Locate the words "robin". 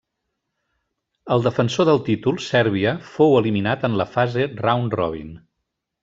5.01-5.37